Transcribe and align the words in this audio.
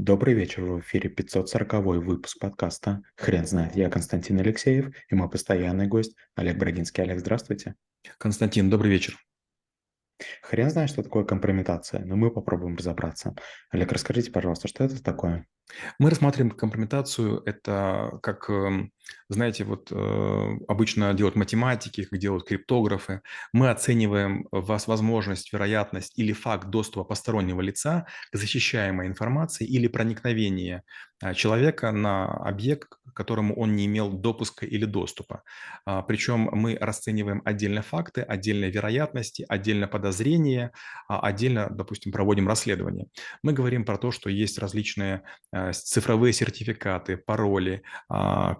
Добрый 0.00 0.32
вечер, 0.32 0.64
в 0.64 0.80
эфире 0.80 1.10
540 1.10 1.72
выпуск 2.02 2.38
подкаста 2.38 3.02
«Хрен 3.16 3.46
знает». 3.46 3.76
Я 3.76 3.90
Константин 3.90 4.40
Алексеев 4.40 4.94
и 5.10 5.14
мой 5.14 5.28
постоянный 5.28 5.88
гость 5.88 6.16
Олег 6.36 6.56
Брагинский. 6.56 7.04
Олег, 7.04 7.20
здравствуйте. 7.20 7.74
Константин, 8.16 8.70
добрый 8.70 8.90
вечер. 8.90 9.18
Хрен 10.42 10.70
знает, 10.70 10.90
что 10.90 11.02
такое 11.02 11.24
компрометация, 11.24 12.04
но 12.04 12.16
мы 12.16 12.30
попробуем 12.30 12.76
разобраться. 12.76 13.34
Олег, 13.70 13.92
расскажите, 13.92 14.30
пожалуйста, 14.30 14.68
что 14.68 14.84
это 14.84 15.02
такое? 15.02 15.46
Мы 15.98 16.10
рассматриваем 16.10 16.50
компрометацию, 16.50 17.42
это 17.46 18.18
как, 18.22 18.50
эм, 18.50 18.92
знаете, 19.28 19.62
вот 19.64 19.92
э, 19.92 20.56
обычно 20.66 21.14
делают 21.14 21.36
математики, 21.36 22.04
как 22.04 22.18
делают 22.18 22.44
криптографы. 22.44 23.22
Мы 23.52 23.70
оцениваем 23.70 24.46
вас 24.50 24.88
возможность, 24.88 25.52
вероятность 25.52 26.18
или 26.18 26.32
факт 26.32 26.68
доступа 26.70 27.04
постороннего 27.04 27.60
лица 27.60 28.06
к 28.32 28.36
защищаемой 28.36 29.06
информации 29.06 29.64
или 29.66 29.86
проникновения 29.86 30.82
человека 31.34 31.92
на 31.92 32.26
объект, 32.26 32.88
к 32.88 33.14
которому 33.14 33.54
он 33.54 33.76
не 33.76 33.86
имел 33.86 34.10
допуска 34.10 34.64
или 34.66 34.84
доступа. 34.84 35.42
А, 35.84 36.02
Причем 36.02 36.48
мы 36.52 36.76
расцениваем 36.80 37.42
отдельно 37.44 37.82
факты, 37.82 38.22
отдельно 38.22 38.66
вероятности, 38.66 39.44
отдельно 39.48 39.86
подозрения, 39.88 40.72
а 41.08 41.20
отдельно, 41.20 41.68
допустим, 41.70 42.12
проводим 42.12 42.48
расследование. 42.48 43.08
Мы 43.42 43.52
говорим 43.52 43.84
про 43.84 43.98
то, 43.98 44.10
что 44.12 44.30
есть 44.30 44.58
различные 44.58 45.22
э, 45.52 45.72
цифровые 45.72 46.32
сертификаты, 46.32 47.16
пароли, 47.16 47.82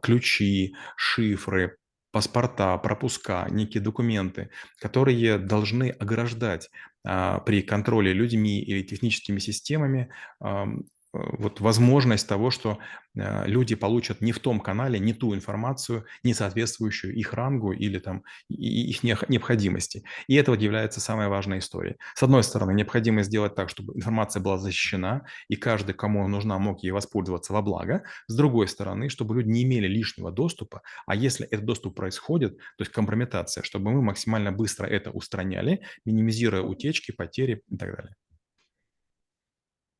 ключи, 0.02 0.74
шифры, 0.96 1.76
паспорта, 2.12 2.76
пропуска, 2.78 3.46
некие 3.50 3.82
документы, 3.82 4.50
которые 4.80 5.38
должны 5.38 5.90
ограждать 5.90 6.70
при 7.02 7.62
контроле 7.62 8.12
людьми 8.12 8.60
или 8.60 8.82
техническими 8.82 9.38
системами 9.38 10.10
Э, 10.44 10.64
вот 11.12 11.60
возможность 11.60 12.28
того, 12.28 12.50
что 12.50 12.78
э, 13.16 13.46
люди 13.46 13.74
получат 13.74 14.20
не 14.20 14.32
в 14.32 14.38
том 14.38 14.60
канале, 14.60 14.98
не 14.98 15.12
ту 15.12 15.34
информацию, 15.34 16.04
не 16.22 16.34
соответствующую 16.34 17.14
их 17.14 17.34
рангу 17.34 17.72
или 17.72 17.98
там 17.98 18.22
их 18.48 19.02
необходимости. 19.02 20.04
И 20.28 20.34
это 20.36 20.52
вот 20.52 20.60
является 20.60 21.00
самой 21.00 21.28
важной 21.28 21.58
историей. 21.58 21.96
С 22.14 22.22
одной 22.22 22.44
стороны, 22.44 22.72
необходимо 22.72 23.22
сделать 23.22 23.54
так, 23.54 23.70
чтобы 23.70 23.96
информация 23.96 24.40
была 24.40 24.58
защищена, 24.58 25.22
и 25.48 25.56
каждый, 25.56 25.94
кому 25.94 26.26
нужна, 26.28 26.58
мог 26.58 26.82
ей 26.82 26.92
воспользоваться 26.92 27.52
во 27.52 27.62
благо. 27.62 28.04
С 28.28 28.36
другой 28.36 28.68
стороны, 28.68 29.08
чтобы 29.08 29.34
люди 29.34 29.48
не 29.48 29.64
имели 29.64 29.88
лишнего 29.88 30.30
доступа, 30.30 30.82
а 31.06 31.16
если 31.16 31.46
этот 31.46 31.64
доступ 31.64 31.96
происходит, 31.96 32.56
то 32.56 32.82
есть 32.82 32.92
компрометация, 32.92 33.64
чтобы 33.64 33.90
мы 33.90 34.02
максимально 34.02 34.52
быстро 34.52 34.86
это 34.86 35.10
устраняли, 35.10 35.82
минимизируя 36.04 36.62
утечки, 36.62 37.10
потери 37.10 37.62
и 37.68 37.76
так 37.76 37.96
далее. 37.96 38.14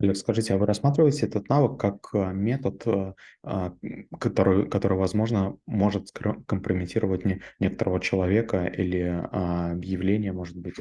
Олег, 0.01 0.17
скажите, 0.17 0.55
а 0.55 0.57
вы 0.57 0.65
рассматриваете 0.65 1.27
этот 1.27 1.49
навык 1.51 1.79
как 1.79 2.09
э, 2.15 2.33
метод, 2.33 2.83
э, 2.87 3.13
а, 3.43 3.75
который, 4.19 4.67
который 4.69 4.97
возможно, 4.97 5.59
может 5.67 6.11
компрометировать 6.47 7.27
не, 7.27 7.43
некоторого 7.59 8.01
человека 8.01 8.65
или 8.65 9.03
а, 9.31 9.75
явление, 9.83 10.33
может 10.33 10.57
быть? 10.57 10.77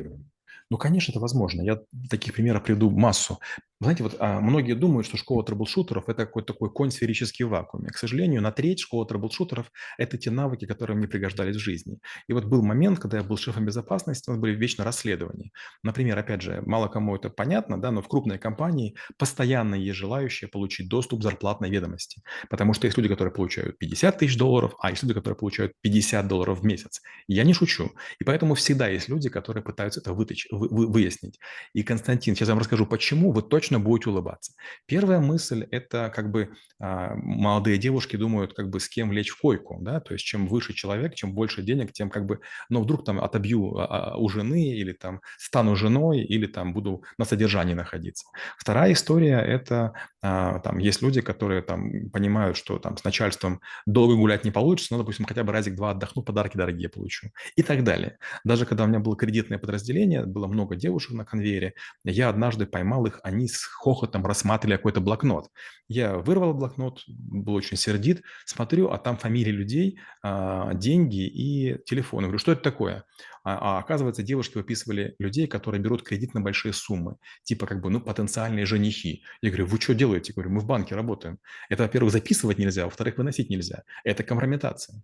Ну, 0.70 0.78
конечно, 0.78 1.12
это 1.12 1.20
возможно. 1.20 1.62
Я 1.62 1.80
таких 2.10 2.34
примеров 2.34 2.64
приведу 2.64 2.90
массу. 2.90 3.40
Знаете, 3.82 4.04
вот 4.04 4.18
а, 4.20 4.42
многие 4.42 4.74
думают, 4.74 5.08
что 5.08 5.16
школа 5.16 5.42
трэблшутеров– 5.44 6.04
это 6.10 6.26
какой-то 6.26 6.54
такой 6.54 6.70
конь 6.70 6.92
сферический 6.92 7.46
в 7.46 7.50
вакууме. 7.50 7.88
К 7.90 7.98
сожалению, 7.98 8.42
на 8.42 8.52
треть 8.52 8.82
школа 8.82 9.06
трэблшутеров– 9.06 9.72
это 9.98 10.18
те 10.18 10.32
навыки, 10.32 10.66
которые 10.66 10.98
мне 10.98 11.08
пригождались 11.08 11.56
в 11.56 11.60
жизни. 11.60 12.00
И 12.28 12.34
вот 12.34 12.44
был 12.44 12.62
момент, 12.62 13.00
когда 13.00 13.20
я 13.20 13.24
был 13.24 13.38
шефом 13.38 13.66
безопасности, 13.66 14.30
у 14.30 14.34
нас 14.34 14.42
были 14.42 14.54
вечно 14.54 14.84
расследования. 14.84 15.52
Например, 15.82 16.18
опять 16.18 16.42
же, 16.42 16.62
мало 16.66 16.90
кому 16.90 17.16
это 17.16 17.30
понятно, 17.30 17.80
да, 17.82 17.92
но 17.92 18.02
в 18.02 18.10
крупной 18.10 18.38
компании 18.38 18.96
постоянно 19.18 19.76
есть 19.76 19.98
желающие 19.98 20.50
получить 20.50 20.90
доступ 20.90 21.22
к 21.22 21.24
зарплатной 21.24 21.70
ведомости. 21.70 22.22
Потому 22.50 22.74
что 22.74 22.86
есть 22.86 22.98
люди, 22.98 23.08
которые 23.08 23.34
получают 23.34 23.78
50 23.78 24.18
тысяч 24.18 24.38
долларов, 24.38 24.74
а 24.82 24.90
есть 24.90 25.04
люди, 25.04 25.14
которые 25.14 25.38
получают 25.38 25.72
50 25.82 26.28
долларов 26.28 26.60
в 26.60 26.66
месяц. 26.66 27.02
Я 27.28 27.46
не 27.46 27.54
шучу. 27.54 27.92
И 28.20 28.26
поэтому 28.26 28.56
всегда 28.56 28.90
есть 28.90 29.08
люди, 29.08 29.30
которые 29.30 29.64
пытаются 29.64 30.02
это 30.02 30.12
вытащить, 30.12 30.39
вы, 30.52 30.68
вы, 30.70 30.88
выяснить. 30.88 31.40
И, 31.74 31.84
Константин, 31.84 32.36
сейчас 32.36 32.48
я 32.48 32.54
вам 32.54 32.60
расскажу, 32.60 32.86
почему 32.86 33.32
вы 33.32 33.42
точно 33.42 33.80
будете 33.80 34.10
улыбаться. 34.10 34.54
Первая 34.86 35.20
мысль– 35.20 35.68
это 35.72 36.12
как 36.16 36.32
бы 36.32 36.54
а, 36.80 37.16
молодые 37.16 37.78
девушки 37.78 38.16
думают, 38.16 38.54
как 38.54 38.70
бы 38.70 38.80
с 38.80 38.88
кем 38.88 39.12
лечь 39.12 39.30
в 39.30 39.40
койку, 39.40 39.78
да, 39.82 40.00
то 40.00 40.14
есть 40.14 40.26
чем 40.26 40.48
выше 40.48 40.74
человек, 40.74 41.16
чем 41.16 41.34
больше 41.34 41.62
денег, 41.62 41.92
тем 41.94 42.10
как 42.10 42.26
бы, 42.26 42.40
ну, 42.70 42.82
вдруг 42.82 43.04
там 43.06 43.20
отобью 43.20 43.78
а, 43.78 44.14
а, 44.14 44.18
у 44.18 44.30
жены 44.30 44.70
или 44.70 44.94
там 44.94 45.22
стану 45.38 45.76
женой 45.76 46.22
или 46.22 46.46
там 46.46 46.74
буду 46.74 47.04
на 47.18 47.26
содержании 47.26 47.74
находиться. 47.74 48.28
Вторая 48.58 48.94
история– 48.94 49.40
это 49.48 49.94
там 50.22 50.78
есть 50.80 51.02
люди, 51.02 51.22
которые 51.22 51.62
там 51.62 52.10
понимают, 52.10 52.58
что 52.58 52.78
там 52.80 52.98
с 52.98 53.04
начальством 53.04 53.62
долго 53.86 54.16
гулять 54.16 54.44
не 54.44 54.52
получится, 54.52 54.94
но, 54.94 55.00
допустим, 55.00 55.26
хотя 55.26 55.44
бы 55.44 55.54
разик-два 55.54 55.92
отдохну, 55.92 56.24
подарки 56.24 56.58
дорогие 56.58 56.90
получу 56.90 57.30
и 57.56 57.64
так 57.64 57.84
далее. 57.84 58.18
Даже 58.44 58.66
когда 58.66 58.84
у 58.84 58.88
меня 58.88 59.00
было 59.00 59.16
кредитное 59.16 59.60
подразделение, 59.60 60.26
было 60.26 60.48
много 60.48 60.76
девушек 60.76 61.14
на 61.14 61.26
конвейере, 61.26 61.74
я 62.04 62.30
однажды 62.30 62.66
поймал 62.66 63.06
их, 63.06 63.20
они 63.24 63.48
с 63.48 63.64
хохотом 63.64 64.26
рассматривали 64.26 64.78
какой-то 64.78 65.02
блокнот. 65.02 65.50
Я 65.88 66.18
вырвал 66.18 66.54
блокнот, 66.54 67.04
был 67.08 67.54
очень 67.54 67.78
сердит, 67.78 68.22
смотрю, 68.46 68.90
а 68.90 68.98
там 68.98 69.18
фамилии 69.18 69.52
людей, 69.52 70.00
а, 70.22 70.74
деньги 70.74 71.26
и 71.26 71.78
телефоны. 71.86 72.28
Говорю, 72.28 72.40
что 72.40 72.52
это 72.52 72.62
такое? 72.62 73.06
А, 73.44 73.78
а 73.78 73.80
оказывается, 73.80 74.24
девушки 74.24 74.58
выписывали 74.58 75.16
людей, 75.20 75.48
которые 75.48 75.82
берут 75.82 76.04
кредит 76.04 76.34
на 76.34 76.42
большие 76.42 76.74
суммы, 76.74 77.18
типа 77.44 77.68
как 77.68 77.82
бы, 77.82 77.90
ну, 77.90 78.02
потенциальные 78.02 78.66
женихи. 78.66 79.24
Я 79.42 79.50
говорю, 79.50 79.66
вы 79.68 79.80
что 79.80 79.94
делаете? 79.94 80.32
Я 80.32 80.36
говорю, 80.36 80.52
мы 80.52 80.62
в 80.62 80.66
банке 80.66 80.96
работаем. 80.96 81.40
Это, 81.70 81.84
во-первых, 81.84 82.12
записывать 82.12 82.58
нельзя, 82.58 82.86
во-вторых, 82.86 83.18
выносить 83.18 83.50
нельзя. 83.50 83.84
Это 84.04 84.24
компрометация. 84.24 85.02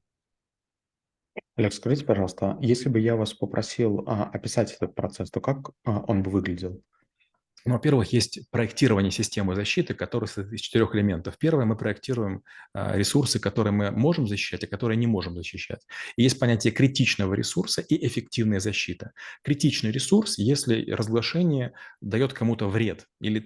Олег, 1.56 1.74
скажите, 1.74 2.06
пожалуйста, 2.06 2.58
если 2.62 2.90
бы 2.90 3.00
я 3.00 3.16
вас 3.16 3.34
попросил 3.34 4.04
а, 4.08 4.26
описать 4.26 4.74
этот 4.74 4.94
процесс, 4.94 5.32
то 5.32 5.40
как 5.40 5.72
а, 5.86 6.02
он 6.02 6.22
бы 6.22 6.32
выглядел? 6.32 6.82
Ну, 7.68 7.74
во-первых, 7.74 8.14
есть 8.14 8.40
проектирование 8.52 9.12
системы 9.12 9.56
защиты, 9.56 9.96
которая 9.96 10.28
состоит 10.28 10.54
из 10.54 10.62
четырех 10.62 10.94
элементов. 10.94 11.36
Первое, 11.40 11.66
мы 11.66 11.76
проектируем 11.76 12.44
а, 12.74 12.96
ресурсы, 12.96 13.40
которые 13.40 13.74
мы 13.74 13.90
можем 13.90 14.28
защищать, 14.28 14.64
и 14.64 14.68
которые 14.68 14.98
не 14.98 15.08
можем 15.08 15.36
защищать. 15.36 15.82
И 16.16 16.22
есть 16.22 16.38
понятие 16.38 16.72
критичного 16.72 17.34
ресурса 17.34 17.82
и 17.82 18.06
эффективная 18.06 18.60
защита. 18.60 19.14
Критичный 19.44 19.90
ресурс, 19.90 20.38
если 20.38 20.92
разглашение 20.92 21.74
дает 22.02 22.34
кому-то 22.34 22.70
вред 22.70 23.08
или 23.20 23.40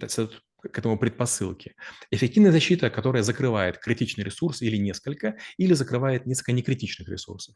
к 0.61 0.77
этому 0.77 0.97
предпосылки. 0.97 1.75
Эффективная 2.11 2.51
защита, 2.51 2.89
которая 2.89 3.23
закрывает 3.23 3.77
критичный 3.77 4.23
ресурс 4.23 4.61
или 4.61 4.77
несколько, 4.77 5.37
или 5.57 5.73
закрывает 5.73 6.25
несколько 6.25 6.51
некритичных 6.51 7.09
ресурсов. 7.09 7.55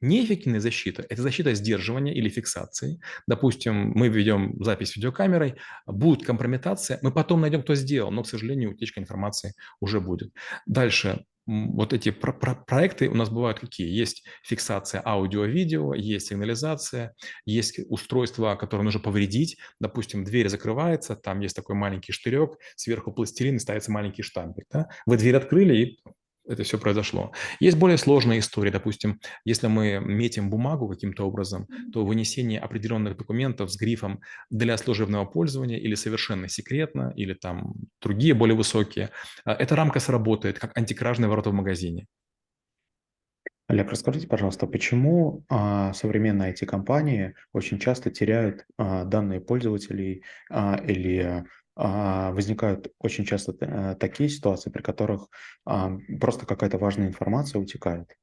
Неэффективная 0.00 0.60
защита– 0.60 1.04
это 1.08 1.22
защита 1.22 1.54
сдерживания 1.54 2.14
или 2.14 2.28
фиксации. 2.28 3.00
Допустим, 3.26 3.92
мы 3.94 4.08
ведем 4.08 4.62
запись 4.62 4.96
видеокамерой, 4.96 5.56
будет 5.86 6.26
компрометация, 6.26 6.98
мы 7.02 7.12
потом 7.12 7.40
найдем, 7.40 7.62
кто 7.62 7.74
сделал, 7.74 8.10
но, 8.10 8.22
к 8.22 8.28
сожалению, 8.28 8.72
утечка 8.72 9.00
информации 9.00 9.54
уже 9.80 10.00
будет. 10.00 10.32
Дальше 10.66 11.24
вот 11.46 11.92
эти 11.92 12.10
про 12.10 12.32
про 12.32 12.54
проекты 12.54 13.08
у 13.08 13.14
нас 13.14 13.30
бывают 13.30 13.58
какие? 13.58 13.88
Есть 13.88 14.24
фиксация 14.44 15.02
аудио-видео, 15.04 15.94
есть 15.94 16.28
сигнализация, 16.28 17.14
есть 17.44 17.80
устройство, 17.88 18.54
которое 18.56 18.84
нужно 18.84 19.00
повредить. 19.00 19.58
Допустим, 19.80 20.24
дверь 20.24 20.48
закрывается, 20.48 21.16
там 21.16 21.40
есть 21.40 21.56
такой 21.56 21.74
маленький 21.74 22.12
штырек, 22.12 22.56
сверху 22.76 23.12
пластилин 23.12 23.56
и 23.56 23.58
ставится 23.58 23.90
маленький 23.90 24.22
штампик. 24.22 24.66
Да? 24.70 24.88
Вы 25.06 25.16
дверь 25.16 25.36
открыли, 25.36 25.76
и 25.76 25.98
это 26.46 26.62
все 26.62 26.78
произошло. 26.78 27.32
Есть 27.60 27.76
более 27.76 27.98
сложные 27.98 28.40
истории, 28.40 28.70
допустим, 28.70 29.20
если 29.44 29.68
мы 29.68 30.00
метим 30.00 30.50
бумагу 30.50 30.88
каким-то 30.88 31.26
образом, 31.26 31.68
то 31.92 32.04
вынесение 32.04 32.60
определенных 32.60 33.16
документов 33.16 33.70
с 33.70 33.76
грифом 33.76 34.20
для 34.50 34.76
служебного 34.76 35.24
пользования 35.24 35.78
или 35.78 35.94
совершенно 35.94 36.48
секретно, 36.48 37.12
или 37.16 37.34
там 37.34 37.74
другие 38.00 38.34
более 38.34 38.56
высокие, 38.56 39.10
а, 39.44 39.54
эта 39.54 39.76
рамка 39.76 40.00
сработает 40.00 40.58
как 40.58 40.76
антикражные 40.76 41.28
ворота 41.28 41.50
в 41.50 41.54
магазине. 41.54 42.06
Олег, 43.68 43.90
расскажите, 43.90 44.26
пожалуйста, 44.26 44.66
почему 44.66 45.46
а, 45.48 45.94
современные 45.94 46.52
IT-компании 46.52 47.34
очень 47.54 47.78
часто 47.78 48.10
теряют 48.10 48.66
а, 48.76 49.04
данные 49.04 49.40
пользователей 49.40 50.24
а, 50.50 50.78
или 50.86 51.46
возникают 51.74 52.92
очень 52.98 53.24
часто 53.24 53.54
э, 53.60 53.96
такие 53.98 54.28
ситуации, 54.28 54.70
при 54.70 54.82
которых 54.82 55.28
а, 55.64 55.92
просто 56.20 56.46
какая-то 56.46 56.78
важная 56.78 57.08
информация 57.08 57.60
утекает. 57.60 58.16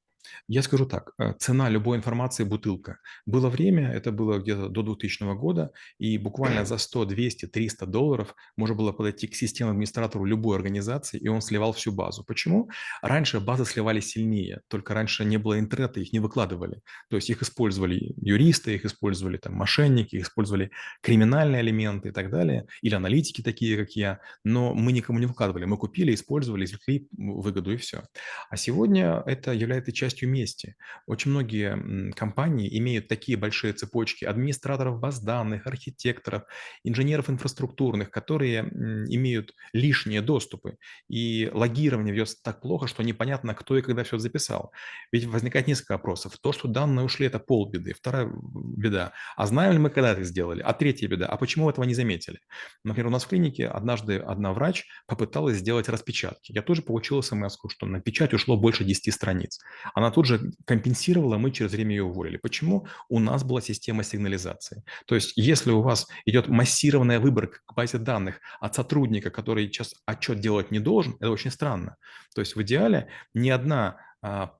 Я 0.47 0.63
скажу 0.63 0.85
так, 0.85 1.11
э, 1.17 1.33
цена 1.39 1.69
любой 1.69 1.97
информации– 1.97 2.43
бутылка. 2.43 2.97
Было 3.25 3.49
время, 3.49 3.91
это 3.91 4.11
было 4.11 4.39
где-то 4.39 4.69
до 4.69 4.83
2000 4.83 5.35
года, 5.35 5.71
и 5.97 6.17
буквально 6.17 6.65
за 6.65 6.77
100, 6.77 7.05
200, 7.05 7.47
300 7.47 7.85
долларов 7.85 8.35
можно 8.57 8.75
было 8.75 8.91
подойти 8.91 9.27
к 9.27 9.35
системному 9.35 9.77
администратору 9.77 10.25
любой 10.25 10.57
организации, 10.57 11.17
и 11.17 11.27
он 11.27 11.41
сливал 11.41 11.73
всю 11.73 11.91
базу. 11.91 12.23
Почему? 12.23 12.69
Раньше 13.01 13.39
базы 13.39 13.65
сливали 13.65 13.99
сильнее, 13.99 14.61
только 14.67 14.93
раньше 14.93 15.25
не 15.25 15.37
было 15.37 15.59
интернета, 15.59 15.99
их 15.99 16.13
не 16.13 16.19
выкладывали. 16.19 16.81
То 17.09 17.15
есть 17.15 17.29
их 17.29 17.41
использовали 17.41 18.13
юристы, 18.17 18.75
их 18.75 18.85
использовали 18.85 19.37
там 19.37 19.53
мошенники, 19.53 20.15
их 20.15 20.23
использовали 20.23 20.71
криминальные 21.01 21.61
элементы 21.61 22.09
и 22.09 22.11
так 22.11 22.29
далее, 22.29 22.65
или 22.81 22.95
аналитики 22.95 23.41
такие, 23.41 23.77
как 23.77 23.91
я, 23.91 24.19
но 24.43 24.73
мы 24.73 24.91
никому 24.91 25.19
не 25.19 25.25
выкладывали. 25.25 25.65
Мы 25.65 25.77
купили, 25.77 26.13
использовали, 26.13 26.65
извлекли 26.65 27.07
выгоду 27.11 27.71
и 27.71 27.77
все. 27.77 28.03
А 28.49 28.57
сегодня 28.57 29.23
это 29.25 29.53
является 29.53 29.91
частью 29.91 30.08
мести. 30.25 30.75
Очень 31.07 31.31
многие 31.31 32.11
компании 32.13 32.77
имеют 32.77 33.07
такие 33.07 33.37
большие 33.37 33.73
цепочки 33.73 34.25
администраторов 34.25 34.99
баз 34.99 35.19
данных, 35.21 35.67
архитекторов, 35.67 36.43
инженеров 36.83 37.29
инфраструктурных, 37.29 38.11
которые 38.11 38.61
имеют 38.61 39.53
лишние 39.73 40.21
доступы. 40.21 40.77
И 41.07 41.49
логирование 41.53 42.13
ведется 42.13 42.37
так 42.43 42.61
плохо, 42.61 42.87
что 42.87 43.03
непонятно, 43.03 43.53
кто 43.53 43.77
и 43.77 43.81
когда 43.81 44.03
все 44.03 44.17
записал. 44.17 44.71
Ведь 45.11 45.25
возникает 45.25 45.67
несколько 45.67 45.93
вопросов. 45.93 46.37
То, 46.41 46.51
что 46.51 46.67
данные 46.67 47.05
ушли, 47.05 47.27
это 47.27 47.39
полбеды. 47.39 47.93
Вторая 47.93 48.31
беда. 48.31 49.13
А 49.35 49.45
знаем 49.45 49.73
ли 49.73 49.79
мы, 49.79 49.89
когда 49.89 50.11
это 50.11 50.23
сделали? 50.23 50.61
А 50.61 50.73
третья 50.73 51.07
беда. 51.07 51.27
А 51.27 51.37
почему 51.37 51.69
этого 51.69 51.85
не 51.85 51.93
заметили? 51.93 52.39
Например, 52.83 53.07
у 53.07 53.11
нас 53.11 53.23
в 53.23 53.27
клинике 53.27 53.67
однажды 53.67 54.17
одна 54.17 54.53
врач 54.53 54.85
попыталась 55.07 55.57
сделать 55.57 55.89
распечатки. 55.89 56.51
Я 56.51 56.61
тоже 56.61 56.81
получил 56.81 57.21
смс 57.21 57.57
что 57.67 57.85
на 57.85 57.99
печать 57.99 58.33
ушло 58.33 58.57
больше 58.57 58.83
10 58.83 59.13
страниц. 59.13 59.59
Она 59.99 60.11
тут 60.11 60.27
же 60.27 60.53
компенсировала, 60.63 61.37
мы 61.37 61.51
через 61.51 61.73
время 61.73 61.91
ее 61.91 62.03
уволили. 62.03 62.37
Почему? 62.37 62.87
У 63.09 63.19
нас 63.19 63.43
была 63.43 63.59
система 63.59 64.03
сигнализации. 64.03 64.85
То 65.05 65.15
есть 65.15 65.33
если 65.35 65.71
у 65.71 65.81
вас 65.81 66.07
идет 66.25 66.47
массированная 66.47 67.19
выборка 67.19 67.59
к 67.65 67.73
базе 67.73 67.97
данных 67.97 68.39
от 68.61 68.75
сотрудника, 68.75 69.29
который 69.29 69.65
сейчас 69.67 69.93
отчет 70.05 70.39
делать 70.39 70.71
не 70.71 70.79
должен, 70.79 71.17
это 71.19 71.31
очень 71.31 71.51
странно. 71.51 71.97
То 72.33 72.39
есть 72.39 72.55
в 72.55 72.61
идеале 72.61 73.09
ни 73.33 73.49
одна 73.49 73.97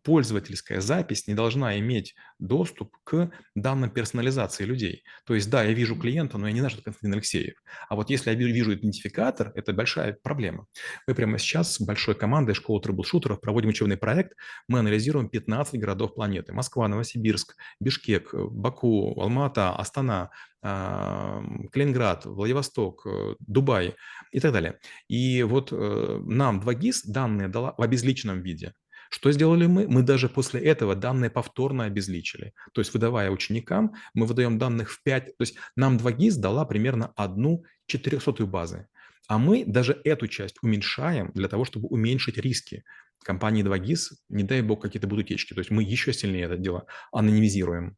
пользовательская 0.04 0.80
запись 0.80 1.28
не 1.28 1.34
должна 1.34 1.78
иметь 1.80 2.16
доступ 2.40 2.96
к 3.04 3.30
данным 3.56 3.90
персонализации 3.90 4.64
людей. 4.64 5.04
То 5.26 5.36
есть, 5.36 5.50
да, 5.50 5.64
я 5.64 5.74
вижу 5.74 5.98
клиента, 5.98 6.38
но 6.38 6.48
я 6.48 6.54
не 6.54 6.60
знаю, 6.60 6.70
что 6.72 6.80
это 6.80 6.86
Константин 6.86 7.14
Алексеев. 7.14 7.56
А 7.90 7.96
вот 7.96 8.10
если 8.10 8.32
я 8.32 8.36
вижу 8.36 8.74
идентификатор, 8.74 9.52
это 9.56 9.74
большая 9.74 10.18
проблема. 10.24 10.66
Мы 11.08 11.14
прямо 11.14 11.38
сейчас 11.38 11.76
с 11.76 11.82
большой 11.82 12.16
командой 12.16 12.54
школы 12.54 12.82
трэблшутеров 12.82 13.42
проводим 13.42 13.70
учебный 13.70 13.98
проект. 13.98 14.34
Мы 14.68 14.80
анализируем 14.80 15.30
15 15.30 15.80
городов 15.80 16.16
планеты. 16.16 16.54
Москва, 16.54 16.88
Новосибирск, 16.88 17.56
Бишкек, 17.82 18.34
Баку, 18.34 19.20
Алмата, 19.20 19.76
Астана, 19.76 20.30
а, 20.62 21.42
Калининград, 21.72 22.26
Владивосток, 22.26 23.06
э, 23.08 23.36
Дубай 23.40 23.96
и 24.32 24.40
так 24.40 24.52
далее. 24.52 24.78
И 25.08 25.44
вот 25.44 25.70
э, 25.72 26.22
нам 26.26 26.60
2GIS 26.60 27.02
данные 27.06 27.48
дала 27.48 27.74
в 27.78 27.82
обезличенном 27.82 28.42
виде– 28.42 28.74
что 29.10 29.32
сделали 29.32 29.66
мы? 29.66 29.88
Мы 29.88 30.04
даже 30.04 30.30
после 30.30 30.62
этого 30.62 30.96
данные 30.96 31.30
повторно 31.32 31.86
обезличили. 31.86 32.54
То 32.74 32.82
есть, 32.82 32.94
выдавая 32.94 33.32
ученикам, 33.32 33.96
мы 34.14 34.26
выдаем 34.26 34.60
данных 34.60 34.92
в 34.92 35.04
5, 35.04 35.26
то 35.38 35.42
есть 35.42 35.56
нам 35.76 35.98
2GIS 35.98 36.38
дала 36.38 36.64
примерно 36.66 37.12
одну 37.16 37.64
четырехсотую 37.88 38.48
базы. 38.48 38.88
А 39.28 39.38
мы 39.38 39.66
даже 39.66 40.00
эту 40.04 40.28
часть 40.28 40.58
уменьшаем 40.62 41.32
для 41.34 41.48
того, 41.48 41.66
чтобы 41.66 41.88
уменьшить 41.88 42.38
риски. 42.38 42.84
Компании 43.24 43.64
2GIS, 43.64 44.16
не 44.30 44.44
дай 44.44 44.62
бог, 44.62 44.82
какие-то 44.82 45.08
будут 45.08 45.26
утечки. 45.26 45.54
То 45.54 45.60
есть 45.60 45.72
мы 45.72 45.84
еще 45.84 46.14
сильнее 46.14 46.46
это 46.46 46.58
дело 46.58 46.86
анонимизируем. 47.12 47.98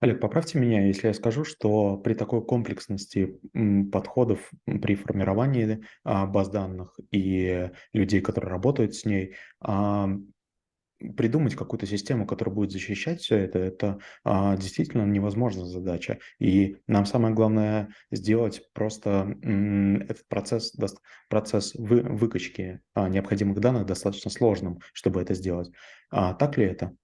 Олег, 0.00 0.20
поправьте 0.20 0.58
меня, 0.58 0.86
если 0.86 1.08
я 1.08 1.14
скажу, 1.14 1.44
что 1.44 1.96
при 1.96 2.14
такой 2.14 2.44
комплексности 2.44 3.38
подходов 3.92 4.50
при 4.64 4.94
формировании 4.94 5.84
а, 6.04 6.26
баз 6.26 6.48
данных 6.48 6.98
и 7.10 7.70
людей, 7.92 8.20
которые 8.20 8.50
работают 8.50 8.94
с 8.94 9.04
ней, 9.04 9.34
а, 9.60 10.08
придумать 11.16 11.54
какую-то 11.54 11.86
систему, 11.86 12.26
которая 12.26 12.54
будет 12.54 12.70
защищать 12.70 13.20
все 13.20 13.36
это, 13.36 13.58
это 13.58 13.98
а, 14.22 14.56
действительно 14.56 15.04
невозможная 15.04 15.66
задача. 15.66 16.18
И 16.38 16.76
нам 16.86 17.04
самое 17.04 17.34
главное 17.34 17.88
сделать 18.10 18.62
просто 18.72 19.36
этот 19.42 20.26
процесс, 20.28 20.74
процесс 21.28 21.74
вы, 21.74 22.00
выкачки 22.02 22.80
необходимых 22.96 23.60
данных 23.60 23.86
достаточно 23.86 24.30
сложным, 24.30 24.80
чтобы 24.92 25.20
это 25.20 25.34
сделать. 25.34 25.70
так 26.10 26.56
ли 26.56 26.64
это? 26.64 26.96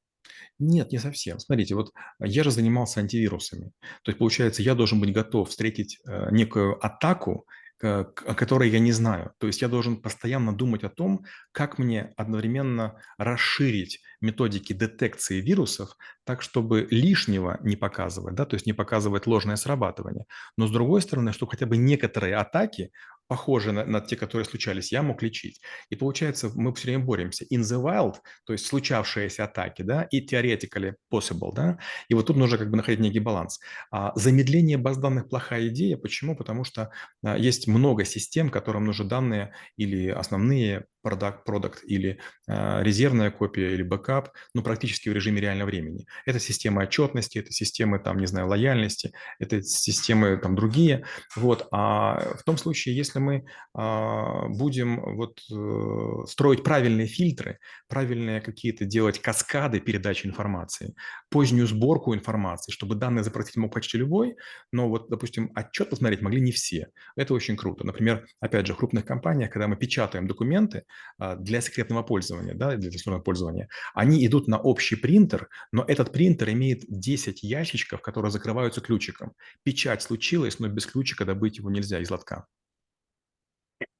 Нет, 0.60 0.92
не 0.92 0.98
совсем. 0.98 1.40
Смотрите, 1.40 1.74
вот 1.74 1.92
я 2.20 2.44
же 2.44 2.50
занимался 2.52 3.00
антивирусами. 3.00 3.72
То 4.04 4.10
есть, 4.10 4.18
получается, 4.18 4.62
я 4.62 4.74
должен 4.74 5.00
быть 5.00 5.12
готов 5.12 5.48
встретить 5.48 5.98
э, 6.06 6.28
некую 6.30 6.84
атаку, 6.84 7.46
о 7.82 8.34
которой 8.34 8.68
я 8.68 8.78
не 8.78 8.92
знаю. 8.92 9.32
То 9.38 9.46
есть 9.46 9.62
я 9.62 9.68
должен 9.68 9.96
постоянно 10.02 10.54
думать 10.54 10.84
о 10.84 10.90
том, 10.90 11.24
как 11.52 11.78
мне 11.78 12.12
одновременно 12.18 13.00
расширить 13.16 14.00
методики 14.20 14.74
детекции 14.74 15.40
вирусов 15.40 15.96
так, 16.24 16.42
чтобы 16.42 16.86
лишнего 16.90 17.58
не 17.62 17.76
показывать, 17.76 18.34
да, 18.34 18.44
то 18.44 18.54
есть 18.54 18.66
не 18.66 18.74
показывать 18.74 19.26
ложное 19.26 19.56
срабатывание. 19.56 20.26
Но 20.58 20.66
с 20.66 20.70
другой 20.70 21.00
стороны, 21.00 21.32
чтобы 21.32 21.52
хотя 21.52 21.64
бы 21.64 21.78
некоторые 21.78 22.36
атаки 22.36 22.92
похожие 23.30 23.72
на, 23.72 23.84
на 23.84 24.00
те, 24.00 24.16
которые 24.16 24.44
случались, 24.44 24.90
я 24.90 25.02
мог 25.02 25.22
лечить. 25.22 25.60
И 25.88 25.94
получается, 25.94 26.50
мы 26.56 26.74
все 26.74 26.88
время 26.88 27.04
боремся. 27.04 27.44
In 27.44 27.60
the 27.60 27.80
wild, 27.80 28.16
то 28.44 28.52
есть 28.52 28.66
случавшиеся 28.66 29.44
атаки, 29.44 29.82
да, 29.82 30.02
и 30.10 30.26
theoretically 30.26 30.94
possible, 31.14 31.54
да. 31.54 31.78
И 32.08 32.14
вот 32.14 32.26
тут 32.26 32.36
нужно 32.36 32.58
как 32.58 32.70
бы 32.70 32.76
находить 32.76 32.98
некий 32.98 33.20
баланс. 33.20 33.60
А 33.92 34.10
замедление 34.16 34.78
баз 34.78 34.98
данных 34.98 35.28
плохая 35.28 35.68
идея. 35.68 35.96
Почему? 35.96 36.34
Потому 36.34 36.64
что 36.64 36.90
а, 37.22 37.38
есть 37.38 37.68
много 37.68 38.04
систем, 38.04 38.50
которым 38.50 38.84
нужны 38.84 39.04
данные 39.04 39.54
или 39.76 40.08
основные 40.08 40.86
продукт, 41.02 41.44
продукт 41.44 41.80
или 41.84 42.18
э, 42.48 42.82
резервная 42.82 43.30
копия 43.30 43.72
или 43.72 43.82
бэкап, 43.82 44.30
ну, 44.54 44.62
практически 44.62 45.08
в 45.08 45.12
режиме 45.12 45.40
реального 45.40 45.68
времени. 45.68 46.06
Это 46.26 46.38
системы 46.38 46.82
отчетности, 46.82 47.38
это 47.38 47.52
системы, 47.52 47.98
там, 47.98 48.18
не 48.18 48.26
знаю, 48.26 48.48
лояльности, 48.48 49.12
это 49.38 49.62
системы 49.62 50.36
там 50.36 50.54
другие. 50.54 51.04
Вот. 51.36 51.68
А 51.72 52.34
в 52.38 52.42
том 52.44 52.56
случае, 52.56 52.96
если 52.96 53.18
мы 53.18 53.44
э, 53.78 54.48
будем 54.48 55.00
вот 55.16 55.40
э, 55.50 56.26
строить 56.26 56.62
правильные 56.62 57.06
фильтры, 57.06 57.58
правильные 57.88 58.40
какие-то 58.40 58.84
делать 58.84 59.20
каскады 59.20 59.80
передачи 59.80 60.26
информации, 60.26 60.94
позднюю 61.30 61.66
сборку 61.66 62.14
информации, 62.14 62.72
чтобы 62.72 62.94
данные 62.94 63.24
запросить 63.24 63.56
мог 63.56 63.72
почти 63.72 63.98
любой, 63.98 64.36
но 64.72 64.88
вот, 64.88 65.08
допустим, 65.08 65.50
отчет 65.54 65.90
посмотреть 65.90 66.22
могли 66.22 66.40
не 66.40 66.52
все. 66.52 66.88
Это 67.16 67.34
очень 67.34 67.56
круто. 67.56 67.84
Например, 67.84 68.26
опять 68.40 68.66
же, 68.66 68.74
в 68.74 68.76
крупных 68.76 69.04
компаниях, 69.04 69.50
когда 69.50 69.68
мы 69.68 69.76
печатаем 69.76 70.26
документы, 70.26 70.84
для 71.18 71.60
секретного 71.60 72.02
пользования, 72.02 72.54
да, 72.54 72.76
для 72.76 72.90
дистанционного 72.90 73.22
пользования, 73.22 73.68
они 73.94 74.24
идут 74.26 74.48
на 74.48 74.58
общий 74.58 74.96
принтер, 74.96 75.48
но 75.72 75.84
этот 75.86 76.12
принтер 76.12 76.50
имеет 76.50 76.84
10 76.88 77.42
ящичков, 77.42 78.02
которые 78.02 78.30
закрываются 78.30 78.80
ключиком. 78.80 79.34
Печать 79.62 80.02
случилась, 80.02 80.58
но 80.58 80.68
без 80.68 80.86
ключика 80.86 81.24
добыть 81.24 81.58
его 81.58 81.70
нельзя 81.70 82.00
из 82.00 82.10
лотка. 82.10 82.46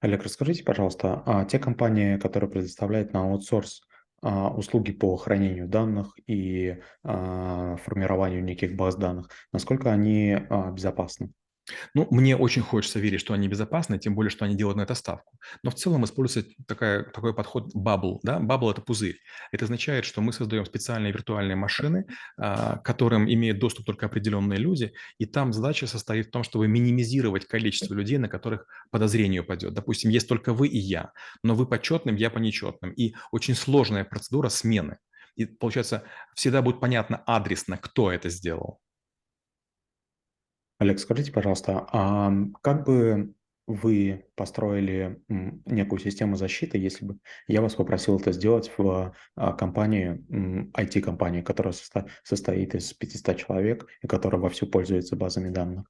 Олег, 0.01 0.23
расскажите, 0.23 0.65
пожалуйста, 0.65 1.23
а 1.27 1.45
те 1.45 1.59
компании, 1.59 2.17
которые 2.17 2.51
предоставляют 2.51 3.13
на 3.13 3.21
аутсорс 3.21 3.83
а, 4.23 4.51
услуги 4.51 4.93
по 4.93 5.17
хранению 5.17 5.69
данных 5.69 6.15
и 6.27 6.79
а, 7.03 7.77
формированию 7.77 8.45
неких 8.45 8.77
баз 8.77 8.97
данных, 8.97 9.31
насколько 9.53 9.91
они 9.93 10.37
а, 10.49 10.71
безопасны? 10.71 11.33
Ну, 11.95 12.07
мне 12.11 12.37
очень 12.37 12.63
хочется 12.63 12.99
верить, 12.99 13.21
что 13.21 13.35
они 13.35 13.49
безопасны, 13.49 13.99
тем 13.99 14.15
более, 14.15 14.31
что 14.31 14.45
они 14.45 14.55
делают 14.55 14.77
на 14.77 14.83
это 14.83 14.95
ставку. 14.95 15.39
Но 15.63 15.71
в 15.71 15.75
целом 15.75 16.05
используется 16.05 16.53
такая, 16.67 17.05
такой 17.05 17.35
подход 17.35 17.75
bubble. 17.75 18.19
Да? 18.23 18.39
Bubble– 18.39 18.71
это 18.71 18.81
пузырь. 18.83 19.19
Это 19.53 19.65
означает, 19.65 20.05
что 20.05 20.21
мы 20.21 20.33
создаем 20.33 20.65
специальные 20.65 21.13
виртуальные 21.13 21.57
машины, 21.57 22.07
а, 22.37 22.79
к 22.79 22.85
которым 22.85 23.31
имеют 23.33 23.59
доступ 23.59 23.87
только 23.87 24.07
определенные 24.07 24.59
люди, 24.59 24.93
и 25.19 25.27
там 25.27 25.53
задача 25.53 25.87
состоит 25.87 26.27
в 26.27 26.31
том, 26.31 26.43
чтобы 26.43 26.69
минимизировать 26.69 27.47
количество 27.47 27.95
людей, 27.95 28.19
на 28.19 28.29
которых 28.29 28.67
подозрение 28.91 29.43
упадет. 29.43 29.75
Допустим, 29.75 30.11
есть 30.11 30.29
только 30.29 30.53
вы 30.53 30.69
и 30.69 30.79
я, 30.79 31.13
но 31.43 31.55
вы 31.55 31.67
почетным, 31.67 32.17
я 32.17 32.31
по 32.31 32.39
нечетным. 32.39 32.93
И 32.93 33.15
очень 33.33 33.55
сложная 33.55 34.05
процедура 34.05 34.49
смены. 34.49 34.99
И 35.37 35.47
получается, 35.47 36.05
всегда 36.35 36.63
будет 36.63 36.81
понятно 36.81 37.23
адресно, 37.27 37.79
кто 37.79 38.11
это 38.11 38.29
сделал. 38.29 38.81
Олег, 40.81 40.99
скажите, 40.99 41.31
пожалуйста, 41.31 41.87
а 41.93 42.33
как 42.63 42.87
бы 42.87 43.35
вы 43.67 44.25
построили 44.35 45.23
некую 45.29 45.99
систему 46.01 46.37
защиты, 46.37 46.79
если 46.79 47.05
бы 47.05 47.19
я 47.49 47.61
вас 47.61 47.75
попросил 47.75 48.19
это 48.19 48.33
сделать 48.33 48.73
в 48.79 49.15
а, 49.37 49.53
компании, 49.53 50.25
IT-компании, 50.73 51.43
которая 51.43 51.75
состоит 52.25 52.75
из 52.75 52.95
500 52.95 53.37
человек 53.37 53.87
и 54.01 54.07
которая 54.07 54.41
вовсю 54.41 54.67
пользуется 54.67 55.17
базами 55.17 55.51
данных? 55.51 55.85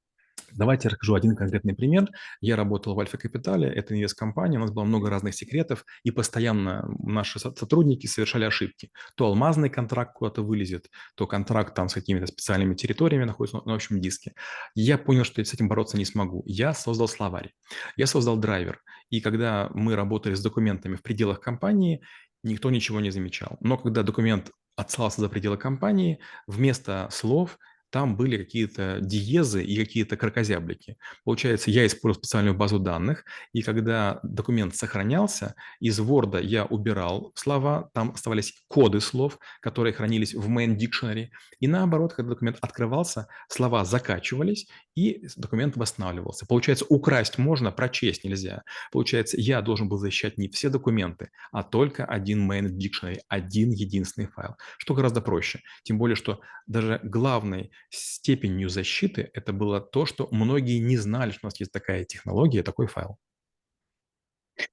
Давайте 0.54 0.88
я 0.88 0.90
расскажу 0.90 1.14
один 1.14 1.36
конкретный 1.36 1.74
пример. 1.74 2.08
Я 2.40 2.56
работал 2.56 2.94
в 2.94 3.00
Альфа 3.00 3.18
Капитале, 3.18 3.68
это 3.68 3.94
инвест-компания, 3.94 4.58
у 4.58 4.60
нас 4.60 4.70
было 4.70 4.84
много 4.84 5.10
разных 5.10 5.34
секретов, 5.34 5.84
и 6.02 6.10
постоянно 6.10 6.88
наши 6.98 7.38
сотрудники 7.38 8.06
совершали 8.06 8.44
ошибки. 8.44 8.90
То 9.16 9.26
алмазный 9.26 9.70
контракт 9.70 10.14
куда-то 10.14 10.42
вылезет, 10.42 10.90
то 11.14 11.26
контракт 11.26 11.74
там 11.74 11.88
с 11.88 11.94
какими-то 11.94 12.26
специальными 12.26 12.74
территориями 12.74 13.24
находится 13.24 13.60
на 13.64 13.74
общем 13.74 14.00
диске. 14.00 14.34
Я 14.74 14.98
понял, 14.98 15.24
что 15.24 15.40
я 15.40 15.44
с 15.44 15.54
этим 15.54 15.68
бороться 15.68 15.96
не 15.96 16.04
смогу. 16.04 16.42
Я 16.46 16.74
создал 16.74 17.08
словарь, 17.08 17.52
я 17.96 18.06
создал 18.06 18.36
драйвер. 18.36 18.80
И 19.10 19.20
когда 19.20 19.70
мы 19.74 19.96
работали 19.96 20.34
с 20.34 20.42
документами 20.42 20.96
в 20.96 21.02
пределах 21.02 21.40
компании, 21.40 22.02
никто 22.42 22.70
ничего 22.70 23.00
не 23.00 23.10
замечал. 23.10 23.56
Но 23.60 23.76
когда 23.76 24.02
документ 24.02 24.50
отсылался 24.76 25.20
за 25.20 25.28
пределы 25.28 25.56
компании, 25.56 26.20
вместо 26.46 27.08
слов– 27.10 27.58
там 27.90 28.16
были 28.16 28.36
какие-то 28.36 28.98
диезы 29.00 29.62
и 29.62 29.76
какие-то 29.76 30.16
кракозяблики. 30.16 30.96
Получается, 31.24 31.70
я 31.70 31.86
использовал 31.86 32.22
специальную 32.22 32.56
базу 32.56 32.78
данных, 32.78 33.24
и 33.52 33.62
когда 33.62 34.20
документ 34.22 34.74
сохранялся, 34.76 35.54
из 35.80 35.98
Word 36.00 36.42
я 36.42 36.64
убирал 36.64 37.32
слова, 37.34 37.90
там 37.94 38.12
оставались 38.12 38.54
коды 38.68 39.00
слов, 39.00 39.38
которые 39.60 39.92
хранились 39.92 40.34
в 40.34 40.48
main 40.48 40.76
dictionary, 40.76 41.28
и 41.58 41.66
наоборот, 41.66 42.14
когда 42.14 42.30
документ 42.30 42.58
открывался, 42.60 43.28
слова 43.48 43.84
закачивались, 43.84 44.68
и 44.94 45.26
документ 45.36 45.76
восстанавливался. 45.76 46.46
Получается, 46.46 46.84
украсть 46.88 47.38
можно, 47.38 47.72
прочесть 47.72 48.24
нельзя. 48.24 48.62
Получается, 48.92 49.36
я 49.40 49.62
должен 49.62 49.88
был 49.88 49.98
защищать 49.98 50.38
не 50.38 50.48
все 50.48 50.68
документы, 50.68 51.30
а 51.52 51.62
только 51.62 52.04
один 52.04 52.50
main 52.50 52.68
dictionary, 52.68 53.18
один 53.28 53.70
единственный 53.70 54.26
файл, 54.26 54.56
что 54.78 54.94
гораздо 54.94 55.20
проще. 55.20 55.60
Тем 55.82 55.98
более, 55.98 56.16
что 56.16 56.40
даже 56.66 57.00
главный 57.02 57.70
степенью 57.88 58.68
защиты 58.68 59.30
это 59.34 59.52
было 59.52 59.80
то, 59.80 60.06
что 60.06 60.28
многие 60.30 60.78
не 60.78 60.96
знали, 60.96 61.30
что 61.30 61.40
у 61.44 61.46
нас 61.46 61.58
есть 61.60 61.72
такая 61.72 62.04
технология, 62.04 62.62
такой 62.62 62.86
файл. 62.86 63.18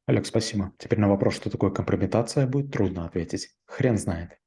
Олег, 0.06 0.26
спасибо. 0.26 0.74
Теперь 0.78 1.00
на 1.00 1.08
вопрос, 1.08 1.36
что 1.36 1.50
такое 1.50 1.72
компрометация, 1.72 2.48
будет 2.48 2.72
трудно 2.72 3.06
ответить. 3.06 3.50
Хрен 3.66 3.98
знает. 3.98 4.38